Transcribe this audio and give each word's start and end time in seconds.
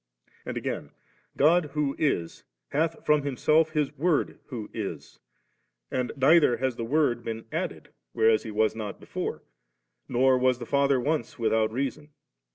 And 0.47 0.57
again, 0.57 0.93
God 1.37 1.65
who 1.75 1.95
is^ 1.97 2.41
hath 2.69 3.05
from 3.05 3.21
Himself 3.21 3.73
His 3.73 3.95
Word 3.95 4.39
who 4.47 4.61
also 4.63 4.71
is; 4.73 5.19
and 5.91 6.11
neither 6.17 6.57
hath 6.57 6.75
the 6.75 6.83
Word 6.83 7.23
been 7.23 7.45
added, 7.51 7.89
whereas 8.11 8.41
He 8.41 8.49
was 8.49 8.75
not 8.75 8.99
before, 8.99 9.43
nor 10.09 10.39
was 10.39 10.57
the 10.57 10.65
Father 10.65 10.99
once 10.99 11.37
without 11.37 11.71
Reason. 11.71 12.09